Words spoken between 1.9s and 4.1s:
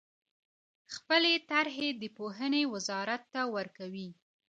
د پوهنې وزارت ته ورکوي.